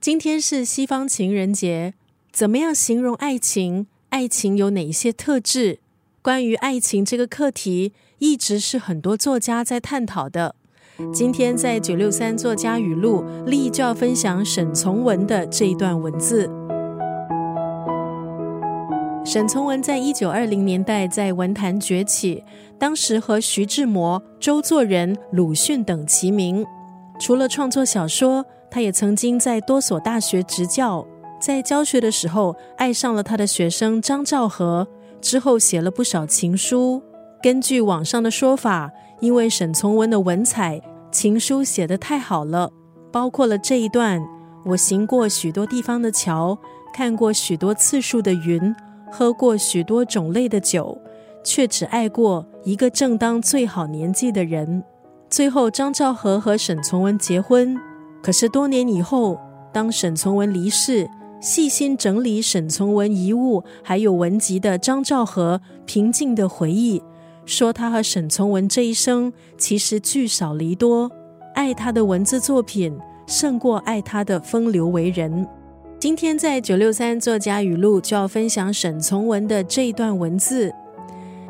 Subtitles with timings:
[0.00, 1.92] 今天是西方情人节，
[2.30, 3.88] 怎么样形容爱情？
[4.10, 5.80] 爱情有哪些特质？
[6.22, 10.54] 关于爱情这个课题，一直是很多作家在探讨的。
[11.12, 16.48] 今天在九六三作家语录，立就要分享沈从文的这一段文字。
[19.24, 22.44] 沈从文在一九二零年代在文坛崛起，
[22.78, 26.64] 当时和徐志摩、周作人、鲁迅等齐名。
[27.18, 31.06] 除了创作小说，他也曾经在多所大学执教。
[31.40, 34.86] 在教学的时候，爱上了他的学生张兆和，
[35.20, 37.02] 之后写了不少情书。
[37.42, 38.90] 根据网上的说法，
[39.20, 42.70] 因为沈从文的文采，情书写得太好了，
[43.12, 44.20] 包括了这一段
[44.66, 46.58] ：“我行过许多地方的桥，
[46.92, 48.74] 看过许多次数的云。”
[49.10, 51.00] 喝过许多种类的酒，
[51.42, 54.84] 却只爱过一个正当最好年纪的人。
[55.30, 57.78] 最后，张兆和和沈从文结婚。
[58.22, 59.38] 可是多年以后，
[59.72, 61.08] 当沈从文离世，
[61.40, 67.02] 细心整理沈从文遗物还有文集的张兆和平静的回忆
[67.44, 71.10] 说：“他和沈从文这一生其实聚少离多，
[71.54, 75.46] 爱他的文字作品胜过爱他的风流为人。”
[76.00, 80.72] 今天在九六三作家语录就要分享沈从文的这一段文字：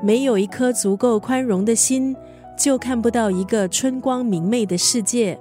[0.02, 2.16] 没有一颗足够宽容的心，
[2.58, 5.38] 就看不到一个春光明媚的世界。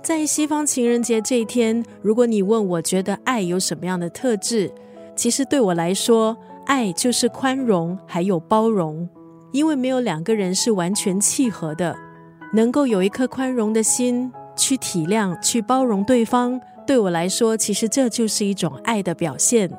[0.00, 4.72] 在西方情人节这一天，如果你问我觉得爱有什么样的特质，
[5.16, 9.08] 其实对我来说，爱就是宽容还有包容，
[9.52, 11.96] 因为没有两个人是完全契合的，
[12.52, 16.60] 能够有一颗宽容的心去体谅、去包容对方。
[16.86, 19.70] 对我来说，其实这就是一种爱的表现。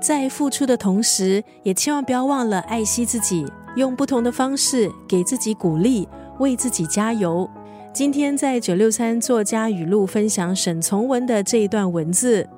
[0.00, 6.08] 在付出的同时，也千万不要忘了爱惜自己，用不同的方式给自己鼓励，
[6.38, 7.48] 为自己加油。
[7.92, 12.48] 今天在九六三作家语录分享沈从文的这一段文字：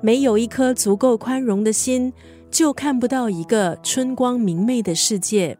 [0.00, 2.12] 没有一颗足够宽容的心，
[2.50, 5.56] 就看不到一个春光明媚的世界。